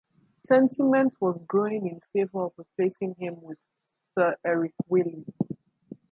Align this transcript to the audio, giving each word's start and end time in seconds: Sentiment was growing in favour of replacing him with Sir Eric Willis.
Sentiment 0.43 1.15
was 1.21 1.43
growing 1.45 1.87
in 1.87 1.99
favour 1.99 2.45
of 2.45 2.53
replacing 2.57 3.13
him 3.19 3.39
with 3.43 3.59
Sir 4.15 4.35
Eric 4.43 4.73
Willis. 4.87 5.29